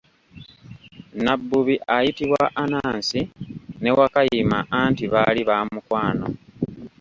Nabbubi 1.23 1.75
ayitibwa 1.95 2.43
Anansi 2.63 3.21
ne 3.81 3.91
Wakayima 3.97 4.59
anti 4.81 5.05
baali 5.13 5.41
baamukwano. 5.49 6.27